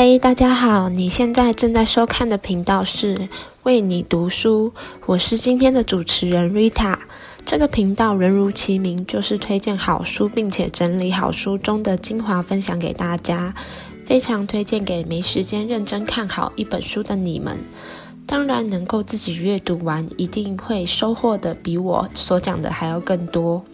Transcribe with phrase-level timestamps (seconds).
[0.00, 0.88] 嗨，大家好！
[0.88, 3.28] 你现在正在收看的频道是
[3.64, 4.72] 为你读书，
[5.06, 6.96] 我是今天的主持人 Rita。
[7.44, 13.52] 这个频道人如其名，就是推荐好书，并且整理好书中的精华分享给大家。
[14.06, 17.58] 非常推荐给没时间认真看好一本书的你们。
[18.24, 23.64] 当然，能够自己阅读完，一定会收获的比我所讲的还要更多。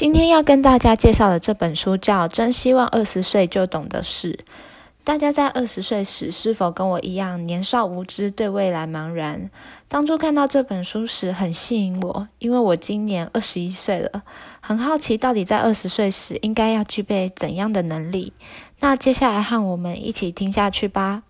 [0.00, 4.32] 今天要跟大家介绍的这本书叫《真希望二十岁就懂的事》。
[5.04, 9.50] 大家在二十岁时是否跟我一样年少无知，对未来茫然？
[9.88, 14.22] 当初看到这本书时很吸引我，因为我今年二十一岁了，
[14.62, 18.32] 很好奇到底在二十岁时应该要具备怎样的能力。
[18.78, 21.24] 那接下来和我们一起听下去吧。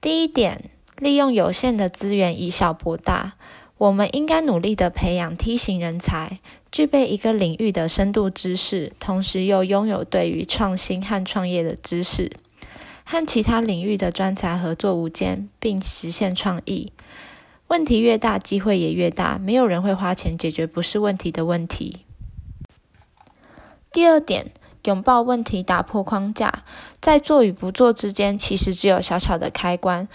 [0.00, 3.34] 第一点，利用有限的资源以小博大。
[3.78, 6.38] 我们应该努力地培养梯形人才，
[6.76, 12.30] 具备一个领域的深度知识，同时又拥有对于创新和创业的知识，
[13.02, 16.92] 和其他领域的专才合作无间，并实现创意。
[17.68, 19.38] 问题越大，机会也越大。
[19.38, 22.00] 没有人会花钱解决不是问题的问题。
[23.90, 24.50] 第二点，
[24.84, 26.62] 拥抱问题，打破框架，
[27.00, 30.06] 在做与不做之间，其实只有小小的开关。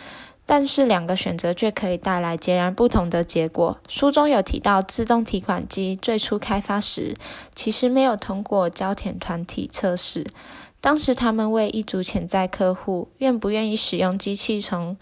[0.54, 3.78] 但是两个选择却可以带来截然不同的结果。
[3.88, 7.16] 书中有提到，自动提款机最初开发时，
[7.56, 10.28] 其实没有通过交填团体测试。
[10.82, 14.98] 当时他们为一组潜在客户，愿不愿意使用机器从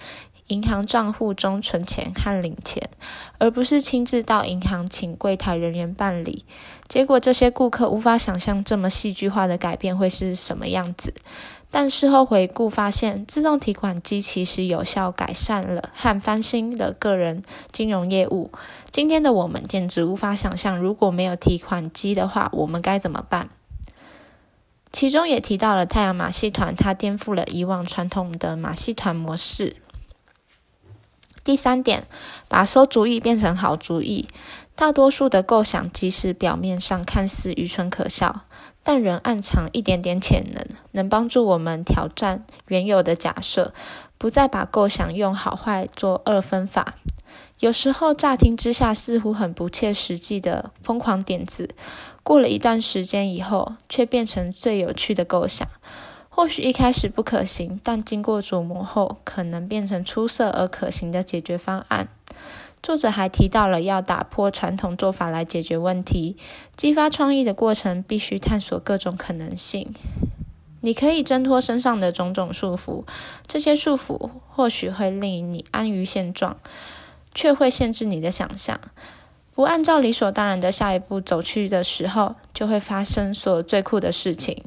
[0.49, 2.87] 银行账户中存钱和领钱，
[3.39, 6.45] 而不是亲自到银行请柜台人员办理。
[6.87, 11.11] 结果这些顾客无法想象这么戏剧化的改变会是什么样子。
[11.71, 18.51] 但事后回顾发现，自动提款机其实有效改善了和翻新了个人金融业务。
[18.91, 23.49] 今天的我们简直无法想象，如果没有提款机的话，我们该怎么办？
[24.91, 29.75] 其中也提到了太阳马戏团，它颠覆了以往传统的马戏团模式。
[31.43, 32.07] 第三点，
[32.47, 34.27] 把馊主意变成好主意。
[34.79, 38.43] 大多数的构想，即使表面上看似愚蠢可笑，
[38.81, 43.73] 但仍暗藏一点点潜能，能帮助我们挑战原有的假设，
[44.17, 46.95] 不再把构想用好坏做二分法。
[47.59, 51.75] 有时候乍听之下似乎很不切实际的疯狂点子，
[52.23, 55.67] 过了一段时间以后，却变成最有趣的构想。
[56.29, 62.07] 或许一开始不可行，但经过琢磨后，可能变成出色而可行的解决方案。
[62.81, 66.37] 作者还提到了要打破传统做法来解决问题，
[66.75, 69.93] 激发创意的过程必须探索各种可能性。
[70.81, 73.03] 你可以挣脱身上的种种束缚，
[73.45, 76.55] 这些束缚或许会令你安于现状，
[77.35, 78.79] 却会限制你的想象。
[79.53, 84.63] 不按照理所当然的下一步走去的时候，就会发生所有最酷的事情。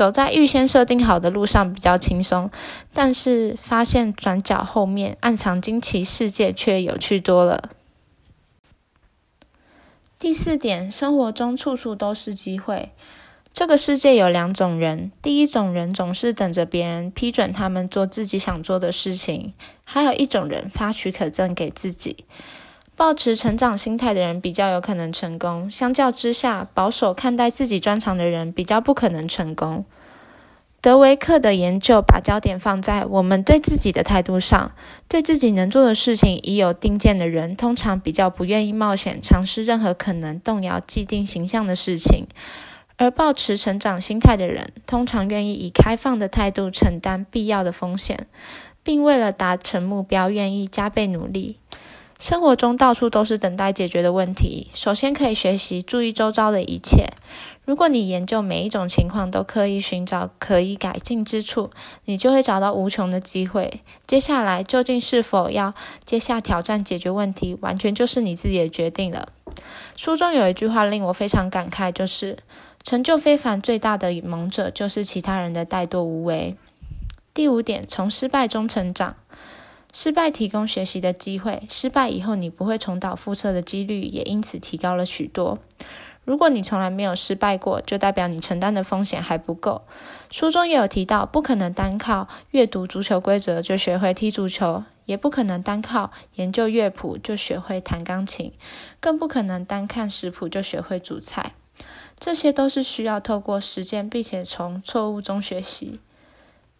[0.00, 2.50] 走在预先设定好的路上比较轻松，
[2.94, 7.68] 但是发现转角后面暗藏惊奇世界却有趣多了。
[10.18, 12.92] 第四点，生活中处处都是机会。
[13.52, 19.52] 这个世界有两种人，第一种人总是等着别人批准他们做自己想做的事情，
[19.84, 22.24] 还有一种人发许可证给自己。
[23.00, 29.86] 抱持成长心态的人比较有可能成功，相较之下，保守看待自己专长的人比较不可能成功。
[30.82, 34.72] 德维克的研究把焦点放在我们对自己的态度上，
[35.08, 42.26] 对自己能做的事情已有定见的人，通常比较不愿意冒险尝试任何可能动摇既定形象的事情，
[42.98, 48.26] 而抱持成长心态的人，通常愿意以开放的态度承担必要的风险，
[48.82, 51.56] 并为了达成目标愿意加倍努力。
[52.20, 54.68] 生活中到处都是等待解决的问题。
[54.74, 57.06] 首先可以学习注意周遭的一切。
[57.64, 61.70] 如果你研究每一种情况都刻意寻找可以改进之处，
[62.04, 63.80] 你就会找到无穷的机会。
[64.06, 65.72] 接下来究竟是否要
[66.04, 69.30] 接下挑战解决问题，完全就是你自己的决定了。
[69.96, 72.36] 书中有一句话令我非常感慨，就是
[72.84, 76.54] 成就非凡最大的猛者就是其他人的怠惰无为。
[77.32, 79.16] 第五点，从失败中成长。
[79.92, 85.58] 失败提供学习的机会，失败以后你不会重蹈覆辙的几率也因此提高了许多。
[86.24, 89.82] 如果你从来没有失败过，就代表你承担的风险还不够。
[90.30, 98.52] 书中也有提到，不可能单靠阅读足球规则就学会踢足球，也不可能单靠研究乐谱就学会弹钢琴，
[99.00, 101.54] 更不可能单看食谱就学会煮菜。
[102.18, 105.98] 这些都是需要透过实践，并且从错误中学习。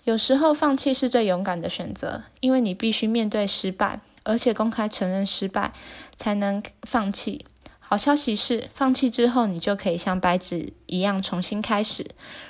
[0.05, 5.73] 有时候放弃是最勇敢的选择，因为你必须面对失败，而且公开承认失败，
[6.17, 7.45] 才能放弃。
[7.79, 12.07] 好消息是，放弃之后，你就可以像白纸一样重新开始。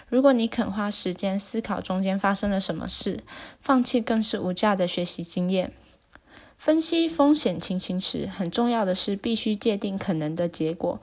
[0.09, 3.21] 如果你肯花时间思考中间发生了什么事，
[3.61, 5.73] 放弃更是无价的学习经验。
[6.59, 11.01] 分析风险情形时，很重要的是必须界定可能的结果。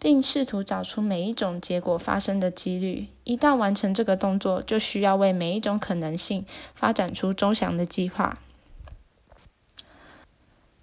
[0.00, 3.06] 并试图找出每一种结果发生的几率。
[3.24, 6.44] 一旦完成这个动作，就需要为每一种可能性
[6.74, 8.38] 发展出周详的计划。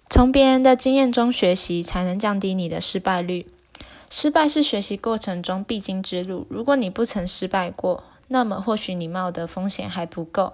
[0.08, 3.46] 从别人的经验中学习，才能降低你的失败率。
[4.08, 6.46] 失败是学习过程中必经之路。
[6.48, 10.52] 如果你不曾失败过，那么或许你冒的风险还不够。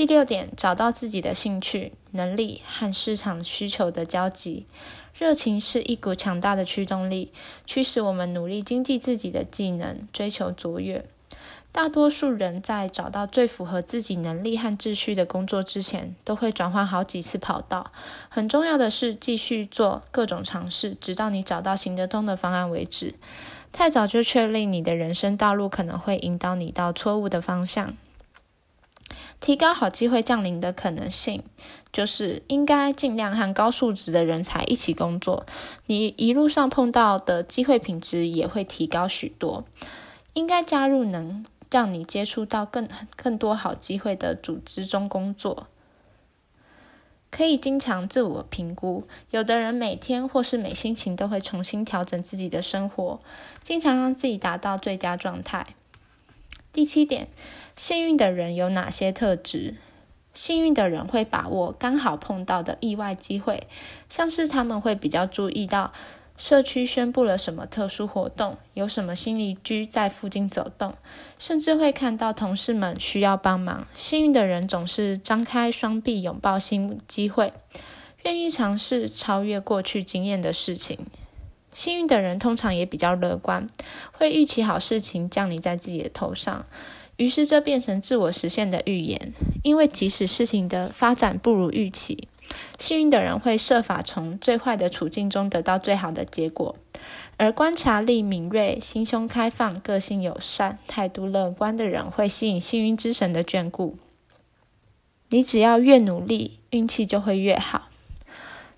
[0.00, 4.64] 第六点，找到自己的兴趣、能力和市场需求的交集。
[5.12, 7.30] 热情是一股强大的驱动力，
[7.66, 11.04] 驱使我们努力精进自己的技能，追求卓越。
[11.70, 17.92] 大多数人在找到最符合自己能力和志趣的工作之前，都会转换好几次跑道。
[18.30, 23.16] 很重要的是，继续做各种尝试，直到你找到行得通的方案为止。
[23.70, 27.94] 太早就确立你的人生道路，可能会引导你到错误的方向。
[29.40, 31.42] 提高好机会降临的可能性，
[31.92, 35.46] 就是应该尽量和高素质的人才一起工作。
[35.86, 39.64] 你一路上碰到的机会品质也会提高许多。
[40.34, 45.66] 应该加入能让你接触到更更多好机会的组织中工作。
[47.32, 49.04] 可以经常自我评估。
[49.30, 53.20] 有的人每天或是每心情都会重新调整自己的生活，
[53.62, 55.66] 经常让自己达到最佳状态。
[56.72, 57.28] 第七点，
[57.74, 59.74] 幸运的人有哪些特质？
[60.32, 63.66] 幸运的人会把握刚好碰到的意外机会，
[64.08, 65.92] 像是他们会比较注意到
[66.38, 70.94] 社区宣布了什么特殊活动，有什么新邻居在附近走动，
[71.36, 73.88] 甚至会看到同事们需要帮忙。
[73.94, 77.52] 幸运的人总是张开双臂拥抱新机会，
[78.22, 81.06] 愿意尝试超越过去经验的事情。
[81.72, 83.68] 幸运的人通常也比较乐观，
[84.12, 86.66] 会预期好事情降临在自己的头上，
[87.16, 89.32] 于是这变成自我实现的预言。
[89.62, 92.28] 因为即使事情的发展不如预期，
[92.78, 96.76] 幸运的人会设法从最坏的处境中得到最好的结果。
[97.36, 103.96] 而观察力敏锐、心胸开放、个性友善、态度乐观的人会吸引幸运之神的眷顾。
[105.30, 107.88] 你只要越努力，运气就会越好。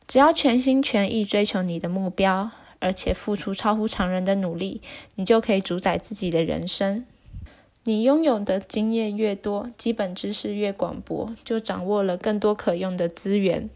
[0.06, 2.50] 只要全心全意追求你的目标。
[2.82, 4.82] 而且付出超乎常人的努力，
[5.14, 7.06] 你就可以主宰自己的人生。
[7.84, 13.70] 你拥有的经验越多，基本知识越广博，就掌握了更多可用的资源。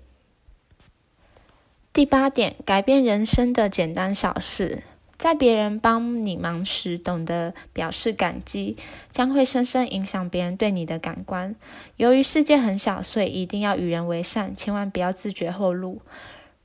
[1.92, 4.82] 第八点，改变人生的简单小事，
[5.16, 8.76] 在别人帮你忙时，懂得表示感激，
[9.10, 11.56] 将会深深影响别人对你的感官。
[11.96, 16.02] 由于世界很小，所以一定要与人为善，千万不要自绝后路。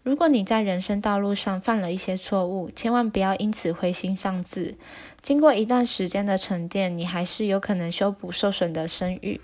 [0.03, 4.75] 如果你在人生道路上犯了一些错误，千万不要因此灰心丧志。
[5.21, 9.39] 经过一段时间的沉淀，你还是有可能修补受损的声誉。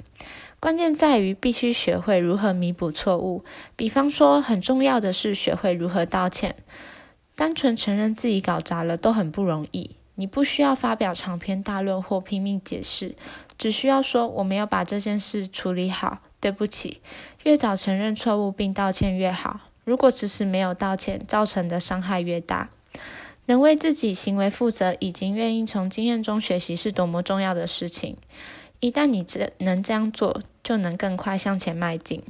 [0.60, 3.46] 关键在于必须学会如何弥补错误。
[3.76, 6.56] 比方说，很重要的是学会如何道歉。
[7.36, 9.92] 单纯承认自己搞砸了都很不容易。
[10.16, 13.14] 你不需要发表长篇大论或拼命解释，
[13.60, 17.00] 只需要说我没有把这件事处理好，对不起。
[17.44, 19.60] 越早承认错误并道歉越好。
[19.88, 22.70] 如果迟迟没有道歉，造成的伤害越大，
[23.46, 28.18] 能为自己行为负责，已经愿意从经验中学习，是多么重要的事情。
[28.82, 32.22] 一旦你这能这样做，就能更快向前迈进。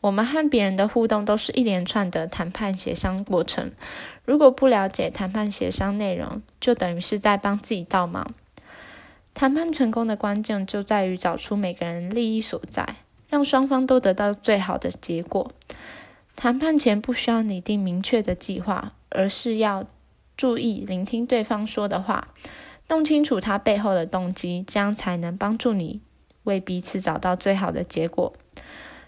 [0.00, 3.70] 我们和别人的互动都是一连串的谈判协商过程。
[4.24, 8.32] 如果不了解谈判协商内容，就等于是在帮自己倒忙。
[9.34, 12.96] 谈判成功的关键就在于找出每个人利益所在，
[13.28, 15.52] 让双方都得到最好的结果。
[16.38, 19.84] 谈判前不需要拟定明确的计划，而是要
[20.36, 22.28] 注意聆听对方说的话，
[22.86, 26.00] 弄清楚他背后的动机，这样才能帮助你
[26.44, 28.32] 为彼此找到最好的结果。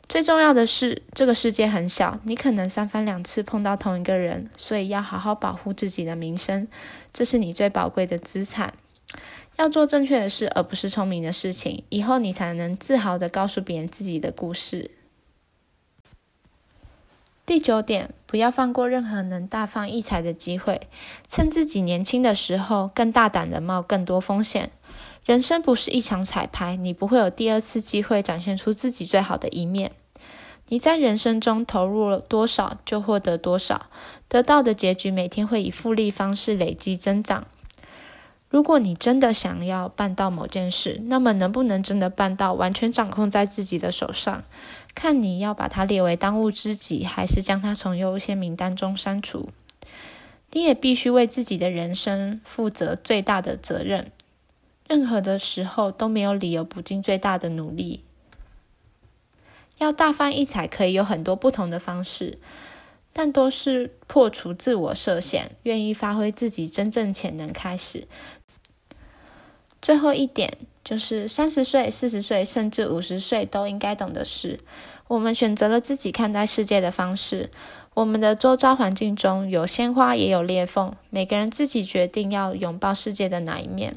[0.08, 6.66] 最重要的是，这个世界很小，你可能三番两次碰到同一个人，所以要好好保护自己的名声，
[7.12, 8.74] 这是你最宝贵的资产。
[9.54, 14.90] 要做正确的事，而不是聪明的事情，以后你才能自豪地告诉别人自己的故事。
[17.50, 20.82] 第九点，不要放过任何能大放异彩的机会，
[21.26, 24.70] 趁自己年轻的时候，更大胆地冒更多风险。
[25.24, 29.90] 人生不是一场彩排，你不会有第二次机会展现出自己最好的一面。
[30.68, 33.86] 你在人生中投入了多少，就获得多少，
[34.28, 37.48] 得到的结局每天会以复利方式累积增长。
[38.50, 44.42] 如果你真的想要办到某件事，那么能不能真的办到，完全掌控在自己的手上。
[44.92, 49.50] 看你要把它列为当务之急，还是将它从优先名单中删除。
[50.50, 54.10] 你也必须为自己的人生负责最大的责任。
[54.88, 58.02] 任何的时候都没有理由不尽最大的努力。
[59.78, 62.38] 要大放异彩，可以有很多不同的方式，
[63.12, 68.08] 但都是破除自我设限，愿意发挥自己真正潜能开始。
[69.82, 70.52] 最后一点
[70.84, 74.60] 就是三十岁、四十岁，甚至五十岁都应该懂的事。
[75.08, 77.50] 我们选择了自己看待世界的方式。
[77.94, 80.94] 我们的周遭环境中有鲜花，也有裂缝。
[81.10, 83.96] 每个人自己决定要拥抱世界的哪一面。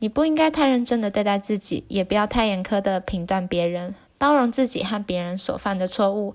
[0.00, 6.34] 你不应该太认真的对待自己，也不要太严苛的评断别人，包容自己和别人所犯的错误，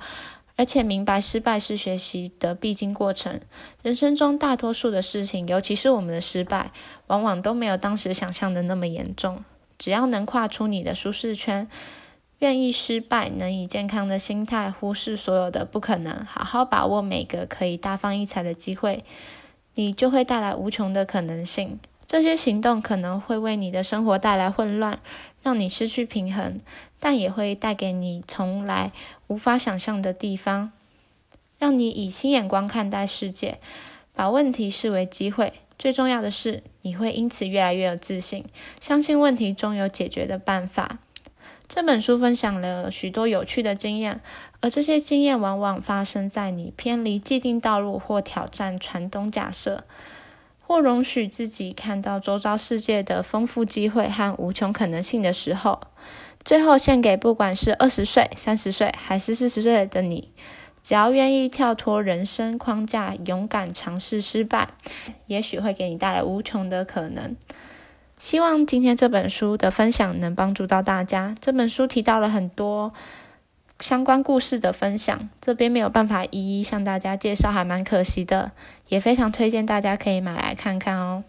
[0.60, 3.40] 而且明白失败是学习的必经过程。
[3.82, 6.72] 人生中大多数的事情，尤其是我们的失败，
[7.08, 9.42] 往往都没有当时想象的那么严重。
[9.78, 11.66] 只要能跨出你的舒适圈，
[12.40, 19.06] 愿意失败，能以健康的心态忽视所有的不可能，好好把握每个可以大放异彩的机会，
[19.76, 21.80] 你就会带来无穷的可能性。
[22.06, 25.00] 这些行动可能会为你的生活带来混乱，
[25.42, 26.60] 让你失去平衡，
[27.00, 28.92] 但也会带给你从来
[29.28, 30.72] 无法想象的地方，
[31.58, 33.60] 让你以新眼光看待世界，
[34.14, 35.54] 把问题视为机会。
[35.78, 38.44] 最重要的是，你会因此越来越有自信，
[38.82, 41.00] 相信问题终有解决的办法。
[41.70, 44.20] 这本书分享了许多有趣的经验，
[44.60, 49.86] 而这些经验往往发生在你偏离既定道路或挑战传统假设。
[50.70, 55.82] 或容许自己看到周遭世界的丰富机会和无穷可能性的时候，
[56.46, 60.32] 最后献给不管是二十岁、三十岁还是四十岁的你，
[60.84, 64.70] 只要愿意跳脱人生框架，勇敢尝试失败，
[65.26, 67.36] 也许会给你带来无穷的可能。
[68.20, 71.34] 希望今天这本书的分享能帮助到大家。
[71.42, 72.94] 这本书提到了很多。
[73.80, 78.52] 相关故事的分享，这边没有办法一一向大家介绍，还蛮可惜的，
[78.90, 81.24] 也非常推荐大家可以买来看看哦。